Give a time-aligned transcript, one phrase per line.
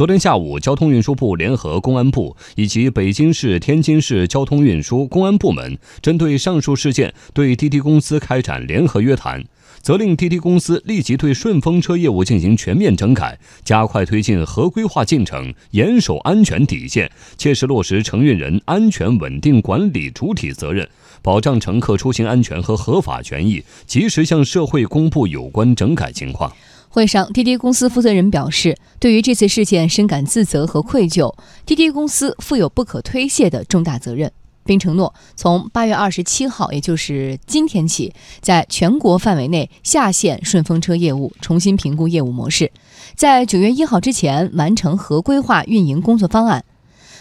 [0.00, 9.44] 昨天下午，交通运输部联合公安部以及北京市、天津市交通运输公安部门，针对上述事件，对滴滴公司开展联合约谈，
[9.82, 20.88] 责令滴滴公司立即对顺风车业务进行全面整改，加快推进合规化进程，严守安全底线，切实落实承运人安全稳定管理主体责任，
[21.20, 26.50] 保障乘客出行安全和合法权益，及时向社会公布有关整改情况。
[26.92, 31.32] 会上，滴滴公司负责人表示，对于这次事件深感自责和愧疚，
[31.64, 34.32] 滴滴公司负有不可推卸的重大责任，
[34.64, 42.72] 并承诺从八月二十七号，也就是今天起，在全国范围内下线顺风车业务，重新评估业务模式，
[43.14, 46.64] 在九月一号之前完成合规化运营工作方案。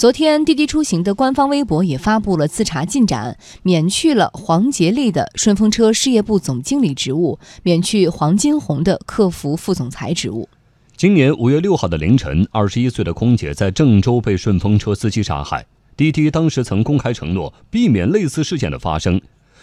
[0.00, 10.48] 昨天，滴滴出行的官方微博也发布了自查进展，免去了黄杰利的顺风车事业部总经理职务，免去黄金红的客服副总裁职务。
[10.96, 15.66] 今年五月六号的凌晨，二十一岁的空姐在郑州被顺风车司机杀害。
[15.98, 19.20] 滴滴当时曾公开承诺避免类似事件的发生，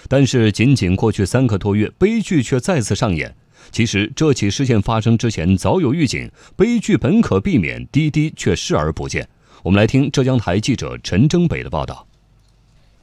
[0.07, 3.35] 但是仅仅过去三个多月，悲剧却再次上演。
[3.71, 9.27] 其实这起事件发生之前早有预警，悲剧本可避免，滴滴却视而不见。
[9.63, 12.05] 我们来听浙江台记者陈征北的报道。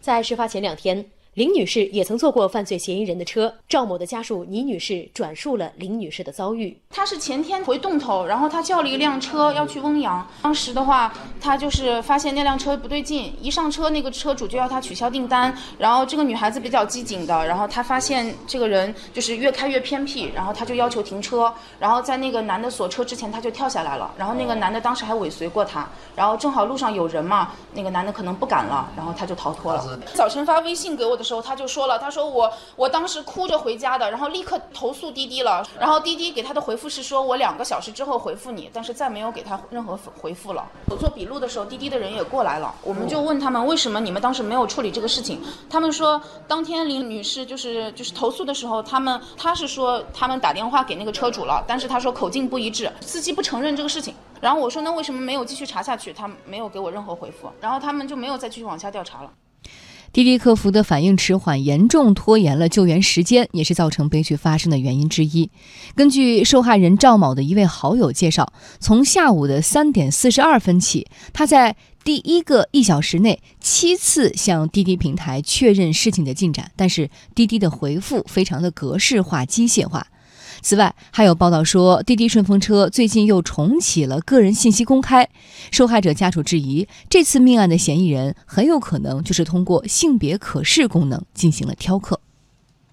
[0.01, 1.05] 在事发前两天。
[1.35, 3.53] 林女士也曾坐过犯罪嫌疑人的车。
[3.69, 6.79] 赵某的家属倪女士转述了林女士的遭遇。
[6.91, 10.25] 她是前天回洞头，然后她叫了一辆车要去翁阳。
[10.43, 15.53] 当时的话，她就是发现那辆车不对劲，一上车那个车主就要她取消订单。
[15.77, 21.53] 然后这个女孩子比较机警的，然后她发现这个人就是越开越偏僻，然后她就要求停车。
[21.81, 24.15] 然后在那个男的锁车之前，她就跳下来了。
[24.17, 25.85] 然后那个男的当时还尾随过她。
[26.15, 29.99] 然后正好路上有人嘛，那个男的可能不敢了，然后他就逃脱了。
[30.15, 31.24] 早晨发微信给我的。
[31.25, 40.65] 时候他就说了，他说我我当时哭着回家的，然后立刻投诉滴滴了，然后滴滴给他的回复是说我两个小时之后回复你，但是再没有给他任何回复了。
[40.91, 56.13] 我做笔录的时候，滴滴的人也过来了，我们就问他们为什么你们当时没有处理这个事情，他们说当天林女士就是就是投诉的时候，他们他是说他们打电话给那个车主了，但是他说口径不一致，司机不承认这个事情，然后我说那为什么没有继续查下去？
[56.13, 59.31] 他没有给我任何回复，然后他们就没有再继续往下调查了。
[60.15, 65.51] 滴滴客服的反应迟缓，严重拖延了救援时间，也是造成悲剧发生的原因之一。
[65.97, 80.07] 根据受害人赵某的一位好友介绍，从下午的三点四十二分起，他在第一个一小时内七次向滴滴平台确认事情的进展，但是滴滴的回复非常的格式化、机械化。
[80.65, 85.29] 此外，还有报道说，滴滴顺风车最近又重启了个人信息公开。
[85.71, 92.19] 受害者家属质疑，这次命案的嫌疑人很有可能就是通过性别可视功能进行了挑客。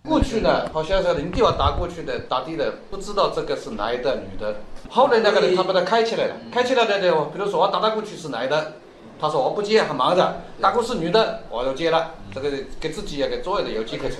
[0.04, 4.58] 过去呢，好像是零电话打过去的打的的，不知道这个是男的女的。
[4.90, 8.74] 后来那个人他把它开起来了，开起来了的，比如说我打打过去是男的，
[9.18, 12.16] 他说我不接，很忙的；打过是女的，我就接了。
[12.36, 12.52] 这个
[12.82, 14.18] 给自己也给做的有机可乘。